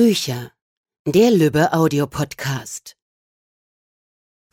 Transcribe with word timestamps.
Bücher. 0.00 0.50
Der 1.06 1.30
Lübbe 1.30 1.74
Audiopodcast. 1.74 2.96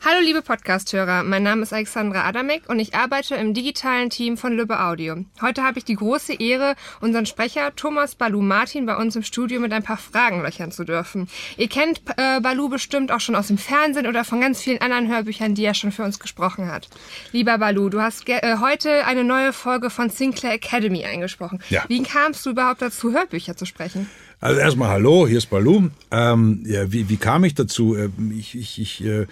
Hallo 0.04 0.20
liebe 0.22 0.42
Podcasthörer, 0.42 1.24
mein 1.24 1.42
Name 1.42 1.64
ist 1.64 1.72
Alexandra 1.72 2.26
Adamek 2.26 2.70
und 2.70 2.80
ich 2.80 2.94
arbeite 2.94 3.36
im 3.36 3.54
digitalen 3.54 4.10
Team 4.10 4.38
von 4.38 4.56
Lübbe 4.56 4.80
Audio. 4.80 5.24
Heute 5.42 5.64
habe 5.64 5.80
ich 5.80 5.86
die 5.86 5.96
große 5.96 6.34
Ehre, 6.34 6.76
unseren 7.00 7.26
Sprecher 7.26 7.74
Thomas 7.76 8.16
Balu 8.16 8.42
Martin 8.42 8.86
bei 8.86 8.98
uns 8.98 9.16
im 9.16 9.24
Studio 9.24 9.62
mit 9.62 9.72
ein 9.72 9.84
paar 9.84 9.98
Fragen 9.98 10.42
löchern 10.42 10.72
zu 10.72 10.84
dürfen. 10.84 11.30
Ihr 11.56 11.70
kennt 11.70 12.02
äh, 12.18 12.42
Balu 12.42 12.68
bestimmt 12.68 13.14
auch 13.14 13.22
schon 13.22 13.36
aus 13.36 13.48
dem 13.48 13.58
Fernsehen 13.58 14.06
oder 14.06 14.26
von 14.26 14.42
ganz 14.42 14.62
vielen 14.62 14.82
anderen 14.82 15.08
Hörbüchern, 15.08 15.56
die 15.56 15.64
er 15.64 15.74
schon 15.74 15.94
für 15.94 16.04
uns 16.04 16.20
gesprochen 16.20 16.70
hat. 16.70 16.90
Lieber 17.32 17.58
Balu, 17.58 17.88
du 17.88 18.02
hast 18.02 18.28
äh, 18.28 18.58
heute 18.60 19.06
eine 19.06 19.24
neue 19.24 19.54
Folge 19.54 19.90
von 19.90 20.10
Sinclair 20.10 20.54
Academy 20.54 21.06
eingesprochen. 21.06 21.64
Ja. 21.70 21.86
Wie 21.88 22.04
kamst 22.04 22.46
du 22.46 22.50
überhaupt 22.50 22.82
dazu, 22.82 23.14
Hörbücher 23.14 23.56
zu 23.56 23.66
sprechen? 23.66 24.10
Also 24.40 24.60
erstmal 24.60 24.90
hallo, 24.90 25.28
hier 25.28 25.40
ist 25.40 25.50
Balu. 25.50 25.90
Ähm, 26.12 26.64
ja, 26.68 26.92
wie, 26.92 27.10
wie 27.10 27.18
kam 27.18 27.44
ich 27.44 27.56
dazu? 27.56 27.96
Ähm, 27.96 28.32
Ich, 28.38 28.56
ich, 28.56 28.80
ich 28.80 29.04
äh, 29.04 29.26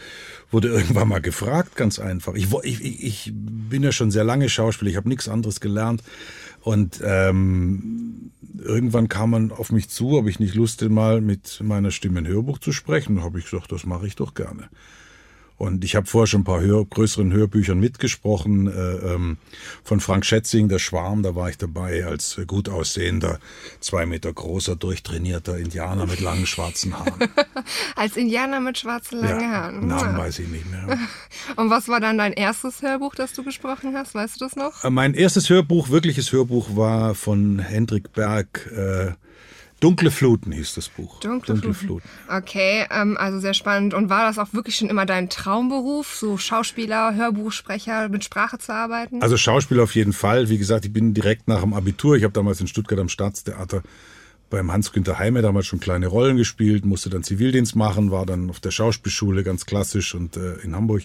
wurde 0.50 0.70
irgendwann 0.74 1.08
mal 1.08 1.22
gefragt, 1.22 1.76
ganz 1.76 2.00
einfach. 2.00 2.34
Ich, 2.34 2.52
ich 2.64 3.04
ich 3.04 3.32
bin 3.34 3.84
ja 3.84 3.92
schon 3.92 4.10
sehr 4.10 4.24
lange 4.24 4.50
Schauspieler, 4.50 4.90
ich 4.90 4.98
habe 4.98 5.10
nichts 5.10 5.30
anderes 5.30 5.60
gelernt. 5.60 6.02
Und 6.62 7.00
ähm, 7.04 8.32
irgendwann 8.58 9.08
kam 9.08 9.30
man 9.30 9.52
auf 9.52 9.72
mich 9.72 9.90
zu, 9.90 10.18
ob 10.18 10.28
ich 10.28 10.40
nicht 10.40 10.56
Lust 10.56 10.82
hätte, 10.82 10.92
mal 10.92 11.22
mit 11.22 11.62
meiner 11.62 11.92
Stimme 11.92 12.18
ein 12.20 12.28
Hörbuch 12.28 12.58
zu 12.58 12.72
sprechen. 12.72 13.18
Da 13.18 13.22
habe 13.22 13.38
ich 13.38 13.46
gesagt, 13.46 13.72
das 13.72 13.86
mache 13.86 14.08
ich 14.08 14.16
doch 14.16 14.34
gerne. 14.34 14.70
Und 15.58 15.86
ich 15.86 15.96
habe 15.96 16.06
vorher 16.06 16.28
schon 16.28 16.42
ein 16.42 16.46
paar 16.46 16.60
Hör 16.60 16.84
größeren 16.86 17.32
Hörbüchern 17.32 17.80
mitgesprochen. 17.80 18.68
Äh, 18.68 19.14
ähm, 19.14 19.38
von 19.84 20.02
Frank 20.02 20.26
Schätzing, 20.26 20.68
Der 20.68 20.80
Schwarm, 20.80 21.24
da 21.24 21.34
war 21.36 21.50
ich 21.50 21.58
dabei 21.58 22.06
als 22.06 22.40
gut 22.46 22.68
aussehender, 22.68 23.40
zwei 23.80 24.06
Meter 24.06 24.34
großer, 24.34 24.76
durchtrainierter 24.76 25.58
Indianer 25.58 26.06
mit 26.08 26.20
langen 26.20 26.46
schwarzen 26.46 26.98
Haaren. 26.98 27.14
Als 27.96 28.18
Indianer 28.18 28.60
mit 28.60 28.78
schwarzen 28.78 29.20
langen 29.20 29.50
Haaren. 29.50 29.88
Namen 29.88 30.14
Ja. 30.14 30.18
weiß 30.18 30.40
ich 30.40 30.50
nicht 30.50 30.70
mehr. 30.70 30.98
Und 31.56 31.70
was 31.70 31.88
war 31.88 32.00
dann 32.02 32.18
dein 32.18 32.34
erstes 32.34 32.82
Hörbuch, 32.82 33.16
das 33.16 33.32
du 33.34 33.44
gesprochen 33.44 33.96
hast? 33.96 34.14
Weißt 34.14 34.36
du 34.42 34.46
das 34.46 34.56
noch? 34.58 34.84
Äh, 34.84 34.90
Mein 34.90 35.14
erstes 35.14 35.50
Hörbuch, 35.50 35.90
wirkliches 35.90 36.32
Hörbuch, 36.34 36.76
war 36.76 37.16
von 37.16 37.60
Hendrik 37.60 38.12
Berg. 38.12 38.70
Äh, 38.76 39.14
Dunkle 39.86 40.10
Fluten 40.10 40.52
hieß 40.52 40.74
das 40.74 40.90
Buch. 40.90 41.20
Dunkle, 41.20 41.72
Fluten. 41.76 42.10
Okay, 42.28 42.88
ähm, 42.90 43.18
also 43.20 43.40
sehr 43.40 43.54
spannend. 43.54 43.94
Und 43.94 44.10
war 44.10 44.26
das 44.26 44.40
auch 44.40 44.52
wirklich 44.52 44.78
schon 44.78 44.90
immer 44.90 45.06
dein 45.06 45.30
Traumberuf, 45.30 46.16
so 46.16 46.40
Schauspieler, 46.40 47.14
Hörbuchsprecher 47.14 48.10
mit 48.10 48.24
Sprache 48.24 48.58
zu 48.58 48.74
arbeiten? 48.74 49.22
Also 49.22 49.38
Schauspiel 49.38 49.80
auf 49.80 49.94
jeden 49.94 50.14
Fall. 50.14 50.50
Wie 50.50 50.58
gesagt, 50.58 50.86
ich 50.86 50.92
bin 50.92 51.14
direkt 51.14 51.48
nach 51.48 51.62
dem 51.62 51.76
Abitur. 51.76 52.16
Ich 52.16 52.24
habe 52.24 52.34
damals 52.34 52.60
in 52.62 52.66
Stuttgart 52.66 52.98
am 52.98 53.10
Staatstheater 53.10 53.84
beim 54.50 54.72
Hans-Günther 54.72 55.20
Heime 55.20 55.44
damals 55.44 55.68
schon 55.68 55.80
kleine 55.80 56.08
Rollen 56.08 56.38
gespielt, 56.38 56.84
musste 56.84 57.12
dann 57.12 57.22
Zivildienst 57.22 57.76
machen, 57.76 58.10
war 58.10 58.26
dann 58.26 58.50
auf 58.50 58.60
der 58.60 58.72
Schauspielschule 58.72 59.44
ganz 59.44 59.68
klassisch 59.68 60.16
und 60.16 60.36
äh, 60.36 60.56
in 60.64 60.76
Hamburg 60.76 61.04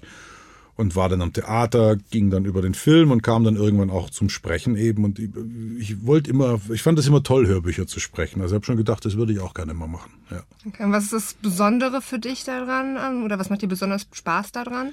und 0.81 0.97
war 0.97 1.09
dann 1.09 1.23
am 1.23 1.33
Theater, 1.33 1.97
ging 2.11 2.31
dann 2.31 2.45
über 2.45 2.63
den 2.63 2.75
Film 2.75 3.11
und 3.11 3.23
kam 3.23 3.45
dann 3.45 3.57
irgendwann 3.57 3.91
auch 3.91 4.11
zum 4.11 4.29
Sprechen 4.29 4.77
eben. 4.77 5.05
Und 5.05 5.19
ich, 5.19 6.05
wollte 6.07 6.31
immer, 6.31 6.61
ich 6.73 6.83
fand 6.83 6.99
es 6.99 7.07
immer 7.07 7.23
toll, 7.23 7.47
Hörbücher 7.47 7.87
zu 7.87 8.01
sprechen. 8.01 8.41
Also 8.41 8.55
ich 8.55 8.57
habe 8.57 8.67
schon 8.67 8.77
gedacht, 8.77 9.05
das 9.05 9.17
würde 9.17 9.33
ich 9.33 9.41
auch 9.41 9.55
gerne 9.55 9.75
mal 9.75 9.87
machen. 9.87 10.11
Ja. 10.31 10.43
okay, 10.67 10.85
und 10.85 10.93
was 10.93 11.05
ist 11.05 11.13
das 11.13 11.35
Besondere 11.35 12.01
für 12.01 12.19
dich 12.19 12.45
daran? 12.45 12.97
ähm, 12.97 13.25
Oder 13.25 13.39
was 13.39 13.51
macht 13.51 13.63
dir 13.63 13.69
besonders 13.69 14.07
Spaß 14.11 14.53
daran? 14.53 14.93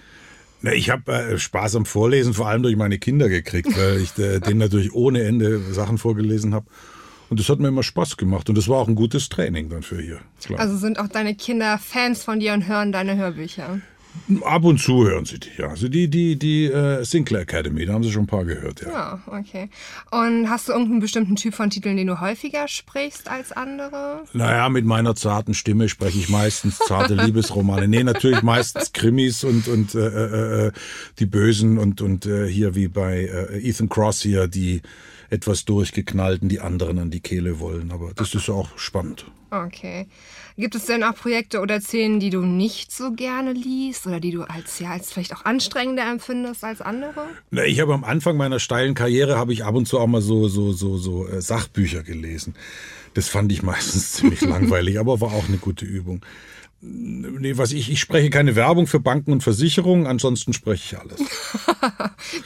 Na, 0.61 0.73
ich 0.73 0.89
habe 0.89 1.11
äh, 1.11 1.39
Spaß 1.39 1.75
am 1.75 1.85
Vorlesen, 1.85 2.33
vor 2.33 2.47
allem 2.47 2.63
durch 2.63 2.75
meine 2.75 2.97
Kinder 2.97 3.29
gekriegt, 3.29 3.75
weil 3.77 4.01
ich 4.01 4.17
äh, 4.17 4.39
denen 4.45 4.59
natürlich 4.59 4.93
ohne 4.93 5.23
Ende 5.23 5.59
Sachen 5.73 5.97
vorgelesen 5.97 6.53
habe. 6.53 6.65
Und 7.29 7.39
das 7.39 7.49
hat 7.49 7.59
mir 7.59 7.67
immer 7.67 7.83
Spaß 7.83 8.17
gemacht. 8.17 8.49
Und 8.49 8.57
das 8.57 8.67
war 8.67 8.77
auch 8.77 8.87
ein 8.87 8.95
gutes 8.95 9.29
Training 9.29 9.69
dann 9.69 9.83
für 9.83 10.01
hier. 10.01 10.19
Klar. 10.43 10.59
Also 10.59 10.77
sind 10.77 10.99
auch 10.99 11.07
deine 11.07 11.35
Kinder 11.35 11.77
Fans 11.77 12.23
von 12.23 12.39
dir 12.39 12.53
und 12.53 12.67
hören 12.67 12.91
deine 12.91 13.17
Hörbücher? 13.17 13.81
Ab 14.43 14.63
und 14.63 14.79
zu 14.79 15.05
hören 15.05 15.25
sie 15.25 15.39
die, 15.39 15.49
ja. 15.57 15.69
Also 15.69 15.87
die, 15.87 16.09
die, 16.09 16.37
die 16.37 16.65
äh, 16.65 17.03
Sinclair 17.03 17.41
Academy, 17.41 17.85
da 17.85 17.93
haben 17.93 18.03
sie 18.03 18.11
schon 18.11 18.23
ein 18.23 18.27
paar 18.27 18.45
gehört, 18.45 18.81
ja. 18.81 18.91
Ja, 18.91 19.19
okay. 19.27 19.69
Und 20.11 20.49
hast 20.49 20.67
du 20.67 20.73
irgendeinen 20.73 20.99
bestimmten 20.99 21.35
Typ 21.35 21.53
von 21.53 21.69
Titeln, 21.69 21.97
den 21.97 22.07
du 22.07 22.19
häufiger 22.19 22.67
sprichst 22.67 23.29
als 23.29 23.51
andere? 23.51 24.23
Naja, 24.33 24.69
mit 24.69 24.85
meiner 24.85 25.15
zarten 25.15 25.53
Stimme 25.53 25.89
spreche 25.89 26.19
ich 26.19 26.29
meistens 26.29 26.77
zarte 26.77 27.15
Liebesromane. 27.23 27.87
Nee, 27.87 28.03
natürlich 28.03 28.41
meistens 28.41 28.93
Krimis 28.93 29.43
und, 29.43 29.67
und 29.67 29.95
äh, 29.95 30.07
äh, 30.07 30.67
äh, 30.67 30.71
die 31.19 31.25
Bösen 31.25 31.77
und, 31.77 32.01
und 32.01 32.25
äh, 32.25 32.47
hier 32.47 32.75
wie 32.75 32.87
bei 32.87 33.25
äh, 33.25 33.59
Ethan 33.67 33.89
Cross 33.89 34.21
hier, 34.21 34.47
die 34.47 34.81
etwas 35.29 35.65
durchgeknallten, 35.65 36.49
die 36.49 36.59
anderen 36.59 36.99
an 36.99 37.11
die 37.11 37.19
Kehle 37.19 37.59
wollen. 37.59 37.91
Aber 37.91 38.11
das 38.15 38.33
ist 38.33 38.49
auch 38.49 38.77
spannend. 38.77 39.25
Okay. 39.49 40.07
Gibt 40.57 40.75
es 40.75 40.85
denn 40.85 41.03
auch 41.03 41.15
Projekte 41.15 41.61
oder 41.61 41.79
Szenen, 41.79 42.19
die 42.19 42.29
du 42.29 42.41
nicht 42.41 42.91
so 42.91 43.11
gerne 43.11 43.53
liest 43.53 44.05
oder 44.05 44.19
die 44.19 44.31
du 44.31 44.43
als 44.43 44.79
ja 44.79 44.91
als 44.91 45.11
vielleicht 45.11 45.33
auch 45.33 45.45
anstrengender 45.45 46.03
empfindest 46.03 46.63
als 46.63 46.81
andere? 46.81 47.27
Na, 47.51 47.63
ich 47.63 47.79
habe 47.79 47.93
am 47.93 48.03
Anfang 48.03 48.35
meiner 48.35 48.59
steilen 48.59 48.93
Karriere 48.93 49.37
habe 49.37 49.53
ich 49.53 49.63
ab 49.63 49.75
und 49.75 49.87
zu 49.87 49.99
auch 49.99 50.07
mal 50.07 50.21
so 50.21 50.47
so 50.47 50.73
so 50.73 50.97
so 50.97 51.27
äh, 51.27 51.41
Sachbücher 51.41 52.03
gelesen. 52.03 52.55
Das 53.13 53.29
fand 53.29 53.51
ich 53.51 53.63
meistens 53.63 54.11
ziemlich 54.13 54.41
langweilig, 54.41 54.99
aber 54.99 55.21
war 55.21 55.31
auch 55.31 55.47
eine 55.47 55.57
gute 55.57 55.85
Übung. 55.85 56.25
Nee, 56.79 57.57
was 57.57 57.71
ich 57.71 57.91
ich 57.91 57.99
spreche 57.99 58.29
keine 58.29 58.55
Werbung 58.55 58.85
für 58.85 58.99
Banken 58.99 59.31
und 59.31 59.41
Versicherungen, 59.41 60.05
ansonsten 60.05 60.53
spreche 60.53 60.95
ich 60.95 60.99
alles. 60.99 61.19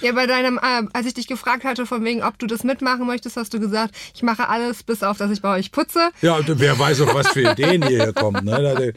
Ja, 0.02 0.12
bei 0.12 0.28
deinem, 0.28 0.58
äh, 0.58 0.84
als 0.94 1.08
ich 1.08 1.14
dich 1.14 1.28
gefragt 1.28 1.64
hatte, 1.64 1.86
von 1.86 2.04
wegen, 2.04 2.24
ob 2.24 2.38
du 2.38 2.46
das 2.46 2.64
mitmachen 2.64 3.08
möchtest, 3.08 3.36
hast 3.36 3.54
du 3.54 3.60
gesagt, 3.60 3.96
ich 4.14 4.22
mache 4.22 4.48
alles, 4.48 4.84
bis 4.84 5.02
auf, 5.02 5.18
dass 5.18 5.32
ich 5.32 5.42
bei 5.42 5.58
euch 5.58 5.72
putze. 5.72 6.12
Ja, 6.22 6.40
wer 6.46 6.78
weiß 6.78 7.02
auch, 7.02 7.14
was 7.14 7.30
für 7.30 7.52
Ideen 7.52 7.86
hierher 7.88 8.14
kommen. 8.14 8.46
Ne? 8.46 8.94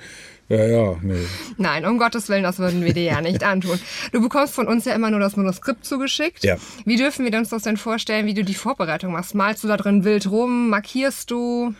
Ja, 0.48 0.66
ja, 0.66 0.96
nee. 1.00 1.24
Nein, 1.56 1.86
um 1.86 1.98
Gottes 1.98 2.28
Willen, 2.28 2.42
das 2.42 2.58
würden 2.58 2.84
wir 2.84 2.92
dir 2.92 3.04
ja 3.04 3.20
nicht 3.20 3.44
antun. 3.44 3.78
Du 4.12 4.20
bekommst 4.20 4.54
von 4.54 4.66
uns 4.66 4.84
ja 4.84 4.94
immer 4.94 5.10
nur 5.10 5.20
das 5.20 5.36
Manuskript 5.36 5.84
zugeschickt. 5.84 6.44
Ja. 6.44 6.56
Wie 6.84 6.96
dürfen 6.96 7.24
wir 7.24 7.38
uns 7.38 7.48
das 7.48 7.62
denn 7.62 7.76
vorstellen, 7.78 8.26
wie 8.26 8.34
du 8.34 8.44
die 8.44 8.54
Vorbereitung 8.54 9.12
machst? 9.12 9.34
Malst 9.34 9.64
du 9.64 9.68
da 9.68 9.76
drin 9.76 10.04
wild 10.04 10.30
rum? 10.30 10.68
Markierst 10.68 11.30
du? 11.30 11.74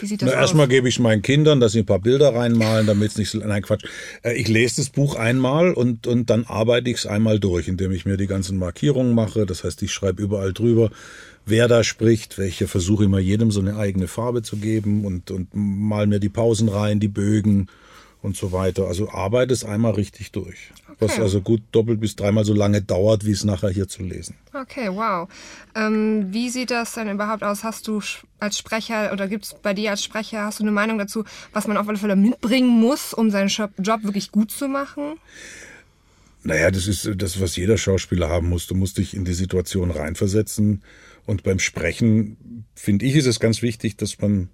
Wie 0.00 0.06
sieht 0.06 0.22
das 0.22 0.28
Na, 0.30 0.34
aus? 0.36 0.40
erstmal 0.42 0.68
gebe 0.68 0.88
ich 0.88 0.96
es 0.96 0.98
meinen 1.00 1.22
Kindern, 1.22 1.60
dass 1.60 1.72
sie 1.72 1.80
ein 1.80 1.86
paar 1.86 1.98
Bilder 1.98 2.34
reinmalen, 2.34 2.86
damit 2.86 3.10
es 3.12 3.18
nicht 3.18 3.30
so. 3.30 3.38
Nein, 3.38 3.62
Quatsch. 3.62 3.84
Äh, 4.22 4.34
Ich 4.34 4.48
lese 4.48 4.76
das 4.76 4.90
Buch 4.90 5.16
einmal 5.16 5.72
und, 5.72 6.06
und 6.06 6.30
dann 6.30 6.44
arbeite 6.46 6.90
ich 6.90 6.98
es 6.98 7.06
einmal 7.06 7.40
durch, 7.40 7.68
indem 7.68 7.92
ich 7.92 8.06
mir 8.06 8.16
die 8.16 8.26
ganzen 8.26 8.58
Markierungen 8.58 9.14
mache. 9.14 9.46
Das 9.46 9.64
heißt, 9.64 9.82
ich 9.82 9.92
schreibe 9.92 10.22
überall 10.22 10.52
drüber, 10.52 10.90
wer 11.46 11.68
da 11.68 11.82
spricht, 11.84 12.38
welche 12.38 12.68
versuche 12.68 13.04
immer 13.04 13.18
jedem 13.18 13.50
so 13.50 13.60
eine 13.60 13.76
eigene 13.76 14.06
Farbe 14.08 14.42
zu 14.42 14.56
geben 14.56 15.04
und, 15.04 15.30
und 15.30 15.48
mal 15.52 16.06
mir 16.06 16.20
die 16.20 16.28
Pausen 16.28 16.68
rein, 16.68 17.00
die 17.00 17.08
Bögen 17.08 17.68
und 18.22 18.36
so 18.36 18.52
weiter. 18.52 18.86
Also 18.86 19.10
arbeite 19.10 19.52
es 19.52 19.64
einmal 19.64 19.92
richtig 19.92 20.32
durch. 20.32 20.72
Was 20.98 21.12
Okay. 21.12 21.22
also 21.22 21.40
gut 21.40 21.62
doppelt 21.72 22.00
bis 22.00 22.16
dreimal 22.16 22.44
so 22.44 22.52
lange 22.54 22.82
dauert, 22.82 23.24
wie 23.24 23.30
es 23.30 23.44
nachher 23.44 23.70
hier 23.70 23.86
zu 23.86 24.02
lesen. 24.02 24.34
Okay, 24.52 24.88
wow. 24.90 25.28
Ähm, 25.76 26.26
wie 26.32 26.50
sieht 26.50 26.70
das 26.72 26.94
denn 26.94 27.08
überhaupt 27.08 27.44
aus? 27.44 27.62
Hast 27.62 27.86
du 27.86 28.00
als 28.40 28.58
Sprecher 28.58 29.12
oder 29.12 29.28
gibt 29.28 29.44
es 29.44 29.54
bei 29.54 29.74
dir 29.74 29.90
als 29.92 30.02
Sprecher, 30.02 30.44
hast 30.44 30.58
du 30.58 30.64
eine 30.64 30.72
Meinung 30.72 30.98
dazu, 30.98 31.24
was 31.52 31.68
man 31.68 31.76
auf 31.76 31.88
alle 31.88 31.98
Fälle 31.98 32.16
mitbringen 32.16 32.68
muss, 32.68 33.14
um 33.14 33.30
seinen 33.30 33.48
Job 33.48 33.70
Job 33.78 34.02
wirklich 34.02 34.32
gut 34.32 34.50
zu 34.50 34.66
machen? 34.66 35.14
Naja, 36.42 36.70
das 36.70 36.86
ist 36.86 37.10
das, 37.16 37.40
was 37.40 37.56
jeder 37.56 37.76
Schauspieler 37.78 38.28
haben 38.28 38.48
muss. 38.48 38.66
Du 38.66 38.74
musst 38.74 38.98
dich 38.98 39.14
in 39.14 39.24
die 39.24 39.34
Situation 39.34 39.90
reinversetzen. 39.90 40.82
Und 41.26 41.42
beim 41.42 41.58
Sprechen, 41.58 42.64
finde 42.74 43.04
ich, 43.04 43.14
ist 43.16 43.26
es 43.26 43.38
ganz 43.38 43.60
wichtig, 43.60 43.96
dass 43.96 44.18
man 44.18 44.48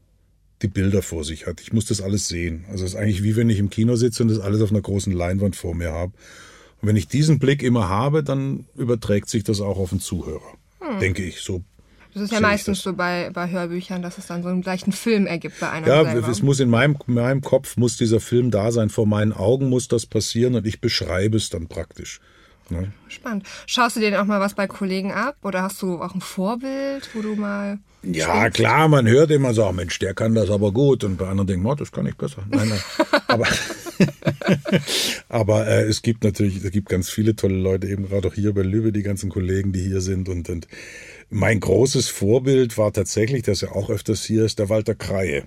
die 0.63 0.69
Bilder 0.69 1.03
vor 1.03 1.25
sich 1.25 1.47
hat. 1.47 1.61
Ich 1.61 1.73
muss 1.73 1.87
das 1.87 2.01
alles 2.01 2.29
sehen. 2.29 2.65
Also 2.71 2.85
es 2.85 2.95
ist 2.95 2.97
eigentlich 2.97 3.23
wie 3.23 3.37
wenn 3.37 3.51
ich 3.51 3.59
im 3.59 3.71
Kino 3.71 3.97
sitze 3.97 4.23
und 4.23 4.29
das 4.31 4.41
alles 4.41 4.61
auf 4.63 4.71
einer 4.71 4.81
großen 4.81 5.13
Leinwand 5.13 5.57
vor 5.57 5.75
mir 5.75 5.93
habe. 5.93 6.13
Und 6.81 6.89
wenn 6.89 6.97
ich 6.97 7.09
diesen 7.09 7.39
Blick 7.39 7.63
immer 7.63 7.89
habe, 7.89 8.23
dann 8.23 8.67
überträgt 8.77 9.29
sich 9.29 9.45
das 9.45 9.61
auch 9.61 9.79
auf 9.79 9.91
den 9.91 10.01
Zuhörer. 10.01 10.41
Denke 11.01 11.23
ich. 11.25 11.41
So 11.41 11.63
Das 12.13 12.25
ist 12.25 12.33
ja 12.33 12.41
meistens 12.41 12.83
so 12.83 12.93
bei, 12.93 13.31
bei 13.33 13.51
Hörbüchern, 13.51 14.03
dass 14.03 14.19
es 14.19 14.27
dann 14.27 14.43
so 14.43 14.49
einen 14.51 14.63
gleichen 14.63 14.93
Film 14.93 15.27
ergibt 15.27 15.61
bei 15.61 15.71
einem 15.71 15.87
Ja, 15.87 16.05
selber. 16.05 16.29
es 16.29 16.43
muss 16.43 16.61
in 16.61 16.69
meinem, 16.69 16.97
in 17.07 17.15
meinem 17.15 17.41
Kopf 17.41 17.77
muss 17.77 17.97
dieser 17.97 18.21
Film 18.21 18.50
da 18.50 18.71
sein. 18.71 18.91
Vor 18.91 19.07
meinen 19.07 19.33
Augen 19.33 19.69
muss 19.71 19.89
das 19.89 20.07
passieren 20.07 20.55
und 20.55 20.67
ich 20.67 20.81
beschreibe 20.81 21.37
es 21.39 21.49
dann 21.49 21.69
praktisch. 21.69 22.21
Ne? 22.70 22.93
Spannend. 23.08 23.44
Schaust 23.66 23.96
du 23.96 24.00
dir 24.00 24.11
denn 24.11 24.20
auch 24.20 24.25
mal 24.25 24.40
was 24.40 24.55
bei 24.55 24.66
Kollegen 24.66 25.12
ab 25.12 25.37
oder 25.43 25.62
hast 25.62 25.81
du 25.82 26.00
auch 26.00 26.14
ein 26.14 26.20
Vorbild, 26.20 27.11
wo 27.14 27.20
du 27.20 27.37
mal 27.37 27.78
Ja, 28.02 28.40
spielst? 28.40 28.56
klar, 28.56 28.88
man 28.88 29.06
hört 29.06 29.31
immer 29.31 29.52
so, 29.55 29.66
"Oh, 29.66 29.72
Mensch, 29.72 29.99
der 29.99 30.14
kann 30.14 30.34
das 30.34 30.49
aber 30.50 30.72
gut. 30.72 31.05
Und 31.05 31.16
bei 31.19 31.26
anderen 31.28 31.46
denken, 31.46 31.66
oh, 31.66 31.75
das 31.75 31.93
kann 31.93 32.06
ich 32.06 32.16
besser. 32.16 32.43
Nein, 32.50 32.69
nein. 32.69 32.81
aber 33.28 33.46
aber 35.28 35.66
äh, 35.66 35.82
es 35.84 36.02
gibt 36.02 36.25
natürlich, 36.25 36.64
es 36.64 36.70
gibt 36.70 36.88
ganz 36.88 37.08
viele 37.11 37.37
tolle 37.37 37.56
Leute, 37.56 37.87
eben 37.87 38.08
gerade 38.08 38.28
auch 38.28 38.34
hier 38.34 38.52
bei 38.55 38.62
Lübe, 38.62 38.93
die 38.93 39.02
ganzen 39.02 39.31
Kollegen, 39.31 39.72
die 39.72 39.82
hier 39.82 40.00
sind. 40.00 40.28
Und, 40.28 40.49
und 40.49 40.66
mein 41.31 41.61
großes 41.61 42.08
Vorbild 42.08 42.76
war 42.78 42.93
tatsächlich, 42.93 43.43
dass 43.43 43.62
er 43.62 43.75
auch 43.75 43.90
öfters 43.90 44.25
hier 44.25 44.44
ist, 44.44 44.58
der 44.58 44.69
Walter 44.69 44.94
Kreie. 44.94 45.44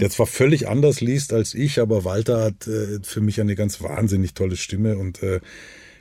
Der 0.00 0.10
zwar 0.10 0.26
völlig 0.26 0.68
anders 0.68 1.00
liest 1.00 1.32
als 1.32 1.54
ich, 1.54 1.80
aber 1.80 2.04
Walter 2.04 2.42
hat 2.42 2.66
äh, 2.66 2.98
für 3.02 3.20
mich 3.20 3.40
eine 3.40 3.54
ganz 3.54 3.82
wahnsinnig 3.82 4.34
tolle 4.34 4.56
Stimme 4.56 4.96
und 4.96 5.22
äh, 5.22 5.40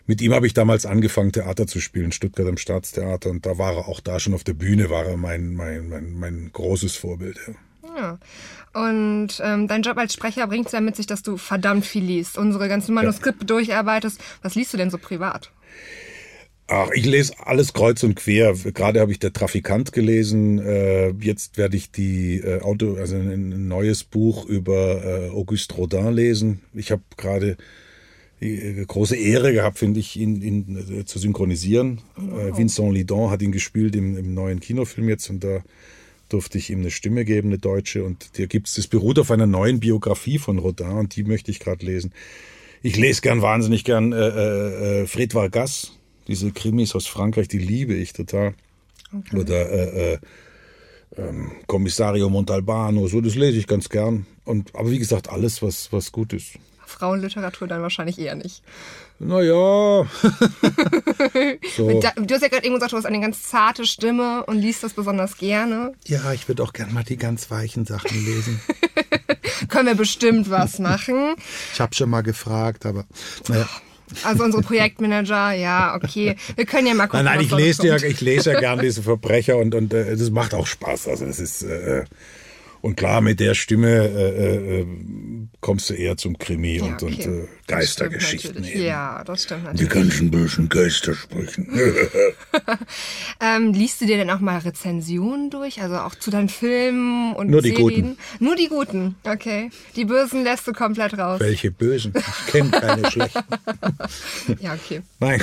mit 0.05 0.21
ihm 0.21 0.33
habe 0.33 0.47
ich 0.47 0.53
damals 0.53 0.85
angefangen, 0.85 1.31
Theater 1.31 1.67
zu 1.67 1.79
spielen, 1.79 2.11
Stuttgart 2.11 2.47
am 2.47 2.57
Staatstheater. 2.57 3.29
Und 3.29 3.45
da 3.45 3.57
war 3.57 3.75
er 3.75 3.87
auch 3.87 3.99
da 3.99 4.19
schon 4.19 4.33
auf 4.33 4.43
der 4.43 4.53
Bühne, 4.53 4.89
war 4.89 5.05
er 5.05 5.17
mein, 5.17 5.53
mein, 5.53 5.89
mein, 5.89 6.13
mein 6.13 6.49
großes 6.53 6.95
Vorbild. 6.95 7.37
Ja. 7.47 7.53
Ja. 7.95 8.19
Und 8.73 9.29
ähm, 9.41 9.67
dein 9.67 9.81
Job 9.81 9.97
als 9.97 10.13
Sprecher 10.13 10.47
bringt 10.47 10.67
es 10.67 10.73
ja 10.73 10.81
mit 10.81 10.95
sich, 10.95 11.07
dass 11.07 11.23
du 11.23 11.37
verdammt 11.37 11.85
viel 11.85 12.03
liest, 12.03 12.37
unsere 12.37 12.67
ganzen 12.67 12.93
Manuskripte 12.93 13.43
ja. 13.43 13.47
durcharbeitest. 13.47 14.19
Was 14.41 14.55
liest 14.55 14.73
du 14.73 14.77
denn 14.77 14.89
so 14.89 14.97
privat? 14.97 15.51
Ach, 16.67 16.89
ich 16.93 17.05
lese 17.05 17.35
alles 17.45 17.73
kreuz 17.73 18.01
und 18.03 18.15
quer. 18.15 18.53
Gerade 18.53 18.99
habe 18.99 19.11
ich 19.11 19.19
der 19.19 19.33
Trafikant 19.33 19.91
gelesen. 19.91 20.57
Äh, 20.57 21.09
jetzt 21.19 21.57
werde 21.57 21.77
ich 21.77 21.91
die 21.91 22.37
äh, 22.37 22.61
Auto, 22.61 22.95
also 22.95 23.15
ein 23.15 23.67
neues 23.67 24.03
Buch 24.03 24.45
über 24.45 25.03
äh, 25.03 25.29
Auguste 25.29 25.75
Rodin 25.75 26.11
lesen. 26.11 26.61
Ich 26.73 26.91
habe 26.91 27.03
gerade 27.17 27.57
die 28.45 28.55
äh, 28.55 28.85
große 28.85 29.15
Ehre 29.15 29.53
gehabt, 29.53 29.77
finde 29.79 29.99
ich, 29.99 30.17
ihn, 30.17 30.41
ihn 30.41 30.99
äh, 30.99 31.05
zu 31.05 31.19
synchronisieren. 31.19 32.01
Wow. 32.15 32.39
Äh, 32.39 32.57
Vincent 32.57 32.93
Lidon 32.93 33.29
hat 33.29 33.41
ihn 33.41 33.51
gespielt 33.51 33.95
im, 33.95 34.17
im 34.17 34.33
neuen 34.33 34.59
Kinofilm 34.59 35.09
jetzt 35.09 35.29
und 35.29 35.43
da 35.43 35.63
durfte 36.29 36.57
ich 36.57 36.69
ihm 36.69 36.79
eine 36.79 36.91
Stimme 36.91 37.25
geben, 37.25 37.49
eine 37.49 37.57
deutsche. 37.57 38.03
Und 38.03 38.37
der 38.37 38.47
gibt's, 38.47 38.75
das 38.75 38.87
beruht 38.87 39.19
auf 39.19 39.31
einer 39.31 39.47
neuen 39.47 39.79
Biografie 39.79 40.37
von 40.37 40.59
Rodin 40.59 40.87
und 40.87 41.15
die 41.15 41.23
möchte 41.23 41.51
ich 41.51 41.59
gerade 41.59 41.85
lesen. 41.85 42.11
Ich 42.81 42.97
lese 42.97 43.21
gern 43.21 43.41
wahnsinnig 43.41 43.83
gern 43.83 44.13
äh, 44.13 45.01
äh, 45.01 45.07
Fred 45.07 45.33
Vargas, 45.33 45.93
diese 46.27 46.51
Krimis 46.51 46.95
aus 46.95 47.07
Frankreich, 47.07 47.47
die 47.47 47.57
liebe 47.57 47.93
ich 47.93 48.13
total. 48.13 48.53
Okay. 49.13 49.37
Oder 49.37 49.71
äh, 49.71 50.13
äh, 50.13 50.17
ähm, 51.17 51.51
Kommissario 51.67 52.29
Montalbano, 52.29 53.07
so 53.07 53.21
das 53.21 53.35
lese 53.35 53.57
ich 53.57 53.67
ganz 53.67 53.89
gern. 53.89 54.25
Und 54.43 54.75
aber 54.75 54.91
wie 54.91 54.99
gesagt, 54.99 55.29
alles, 55.29 55.61
was, 55.61 55.91
was 55.91 56.11
gut 56.11 56.33
ist. 56.33 56.59
Frauenliteratur 56.87 57.67
dann 57.67 57.81
wahrscheinlich 57.81 58.19
eher 58.19 58.35
nicht. 58.35 58.61
Naja. 59.19 60.05
so. 61.77 62.01
Du 62.17 62.33
hast 62.33 62.41
ja 62.41 62.47
gerade 62.49 62.65
eben 62.65 62.75
gesagt, 62.75 62.91
du 62.91 62.97
hast 62.97 63.05
eine 63.05 63.21
ganz 63.21 63.43
zarte 63.43 63.85
Stimme 63.85 64.45
und 64.45 64.57
liest 64.57 64.83
das 64.83 64.93
besonders 64.93 65.37
gerne. 65.37 65.93
Ja, 66.05 66.33
ich 66.33 66.47
würde 66.47 66.63
auch 66.63 66.73
gern 66.73 66.93
mal 66.93 67.03
die 67.03 67.17
ganz 67.17 67.49
weichen 67.49 67.85
Sachen 67.85 68.25
lesen. 68.25 68.59
Können 69.69 69.87
wir 69.87 69.95
bestimmt 69.95 70.49
was 70.49 70.79
machen. 70.79 71.35
Ich 71.73 71.79
habe 71.79 71.95
schon 71.95 72.09
mal 72.09 72.21
gefragt, 72.21 72.85
aber 72.85 73.05
naja. 73.47 73.67
Also 74.23 74.43
unsere 74.43 74.63
Projektmanager, 74.63 75.53
ja, 75.53 75.95
okay. 75.95 76.35
Wir 76.55 76.65
können 76.65 76.87
ja 76.87 76.93
mal 76.93 77.07
gucken. 77.07 77.25
Nein, 77.25 77.37
nein, 77.37 77.45
ich 77.45 77.51
lese 77.51 77.87
ja, 77.87 77.95
ich 77.95 78.21
lese 78.21 78.51
ja 78.51 78.59
gern 78.59 78.79
diese 78.79 79.01
Verbrecher 79.01 79.57
und, 79.57 79.73
und 79.73 79.93
äh, 79.93 80.15
das 80.15 80.29
macht 80.29 80.53
auch 80.53 80.67
Spaß. 80.67 81.07
Also 81.07 81.25
das 81.25 81.39
ist 81.39 81.63
äh, 81.63 82.03
und 82.85 82.95
klar, 82.95 83.19
mit 83.19 83.39
der 83.39 83.55
Stimme 83.55 83.89
äh, 83.89 84.81
äh, 84.81 84.85
kommst 85.59 85.89
du 85.89 85.95
eher 85.95 86.17
zum 86.17 86.37
Krimi 86.37 86.77
ja, 86.77 86.83
und, 86.83 87.01
okay. 87.01 87.05
und 87.05 87.43
äh, 87.43 87.47
Geistergeschichten. 87.67 88.63
Ja, 88.63 89.23
das 89.23 89.43
stimmt 89.43 89.63
natürlich. 89.65 89.89
Die 89.89 89.99
ganzen 89.99 90.31
bösen 90.31 90.69
Geister 90.69 91.13
sprechen. 91.13 91.67
ähm, 93.41 93.73
liest 93.73 94.01
du 94.01 94.05
dir 94.05 94.17
denn 94.17 94.29
auch 94.29 94.39
mal 94.39 94.59
Rezensionen 94.59 95.49
durch? 95.49 95.81
Also 95.81 95.95
auch 95.97 96.15
zu 96.15 96.31
deinen 96.31 96.49
Filmen 96.49 97.33
und 97.33 97.49
Nur 97.49 97.61
die 97.61 97.69
Serien? 97.69 97.85
guten. 97.85 98.17
Nur 98.39 98.55
die 98.55 98.67
guten, 98.67 99.15
okay. 99.23 99.69
Die 99.95 100.05
bösen 100.05 100.43
lässt 100.43 100.67
du 100.67 100.73
komplett 100.73 101.17
raus. 101.17 101.39
Welche 101.39 101.71
bösen? 101.71 102.13
Ich 102.15 102.51
kenne 102.51 102.71
keine 102.71 103.11
schlechten. 103.11 103.43
ja, 104.59 104.73
okay. 104.73 105.01
Nein, 105.19 105.41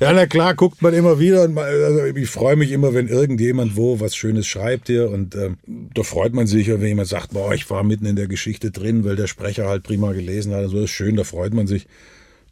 ja, 0.00 0.12
na 0.12 0.26
klar, 0.26 0.54
guckt 0.54 0.82
man 0.82 0.94
immer 0.94 1.18
wieder. 1.18 1.42
Und 1.44 1.54
man, 1.54 1.64
also 1.64 2.04
ich 2.04 2.30
freue 2.30 2.56
mich 2.56 2.70
immer, 2.70 2.94
wenn 2.94 3.08
irgendjemand 3.08 3.76
wo 3.76 4.00
was 4.00 4.14
Schönes 4.14 4.46
schreibt 4.46 4.86
hier. 4.86 5.10
Und 5.10 5.34
ähm, 5.34 5.58
da 5.66 6.02
freut 6.02 6.32
man 6.32 6.46
sich 6.46 6.68
wenn 6.68 6.86
jemand 6.86 7.08
sagt, 7.08 7.32
boah, 7.32 7.52
ich 7.52 7.68
war 7.70 7.82
mitten 7.82 8.06
in 8.06 8.16
der 8.16 8.28
Geschichte 8.28 8.70
drin, 8.70 9.04
weil 9.04 9.16
der 9.16 9.26
Sprecher 9.26 9.66
halt 9.66 9.82
prima 9.82 10.12
gelesen 10.12 10.52
hat. 10.52 10.60
Also 10.60 10.80
ist 10.80 10.90
schön, 10.90 11.16
da 11.16 11.24
freut 11.24 11.39
man 11.54 11.66
sich. 11.66 11.86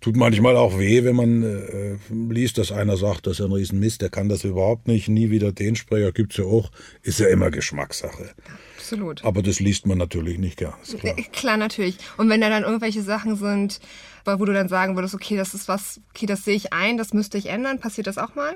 Tut 0.01 0.17
manchmal 0.17 0.57
auch 0.57 0.79
weh, 0.79 1.03
wenn 1.03 1.17
man 1.17 1.43
äh, 1.43 1.97
liest, 2.13 2.57
dass 2.59 2.71
einer 2.71 2.97
sagt, 2.97 3.27
das 3.27 3.41
ist 3.41 3.45
ein 3.45 3.51
Riesenmist, 3.51 4.01
der 4.01 4.11
kann 4.11 4.29
das 4.29 4.45
überhaupt 4.45 4.87
nicht, 4.87 5.09
nie 5.09 5.31
wieder 5.31 5.51
den 5.51 5.75
Sprecher, 5.75 6.13
gibt's 6.13 6.37
ja 6.37 6.45
auch. 6.45 6.71
Ist 7.03 7.19
ja 7.19 7.27
immer 7.27 7.51
Geschmackssache. 7.51 8.31
Absolut. 8.77 9.25
Aber 9.25 9.43
das 9.43 9.59
liest 9.59 9.87
man 9.87 9.99
natürlich 9.99 10.39
nicht 10.39 10.57
gern. 10.57 10.75
Klar. 11.01 11.17
Klar, 11.33 11.57
natürlich. 11.57 11.99
Und 12.17 12.31
wenn 12.31 12.41
da 12.41 12.49
dann 12.49 12.63
irgendwelche 12.63 13.03
Sachen 13.03 13.35
sind, 13.37 13.81
wo 14.25 14.45
du 14.45 14.53
dann 14.53 14.69
sagen 14.69 14.95
würdest, 14.95 15.15
okay, 15.15 15.37
das 15.37 15.53
ist 15.53 15.67
was, 15.67 16.01
okay, 16.11 16.27
das 16.27 16.45
sehe 16.45 16.55
ich 16.55 16.73
ein, 16.73 16.97
das 16.97 17.13
müsste 17.13 17.37
ich 17.37 17.47
ändern, 17.47 17.81
passiert 17.81 18.07
das 18.07 18.19
auch 18.19 18.35
mal? 18.35 18.55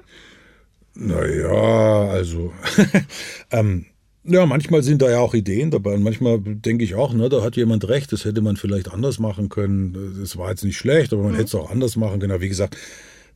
Naja, 0.94 2.10
also 2.10 2.52
ähm, 3.50 3.86
ja, 4.24 4.46
manchmal 4.46 4.82
sind 4.82 5.02
da 5.02 5.10
ja 5.10 5.18
auch 5.18 5.34
Ideen 5.34 5.70
dabei 5.70 5.94
und 5.94 6.02
manchmal 6.02 6.38
denke 6.40 6.84
ich 6.84 6.94
auch, 6.94 7.12
ne, 7.12 7.28
da 7.28 7.42
hat 7.42 7.56
jemand 7.56 7.88
recht, 7.88 8.12
das 8.12 8.24
hätte 8.24 8.40
man 8.40 8.56
vielleicht 8.56 8.92
anders 8.92 9.18
machen 9.18 9.48
können. 9.48 10.16
Das 10.20 10.36
war 10.36 10.50
jetzt 10.50 10.64
nicht 10.64 10.76
schlecht, 10.76 11.12
aber 11.12 11.22
man 11.22 11.32
mhm. 11.32 11.36
hätte 11.36 11.46
es 11.46 11.54
auch 11.54 11.70
anders 11.70 11.96
machen 11.96 12.20
können. 12.20 12.32
Aber 12.32 12.42
wie 12.42 12.48
gesagt, 12.48 12.76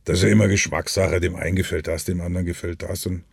das 0.05 0.19
ist 0.19 0.23
ja 0.23 0.29
immer 0.29 0.47
Geschmackssache, 0.47 1.19
dem 1.19 1.35
einen 1.35 1.57
gefällt 1.57 1.87
das, 1.87 2.05
dem 2.05 2.21
anderen 2.21 2.45
gefällt 2.45 2.83
das 2.83 3.05
und 3.05 3.23